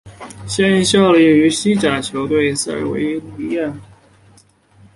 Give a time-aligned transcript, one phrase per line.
[0.47, 3.71] 现效力于西甲球队塞维利亚。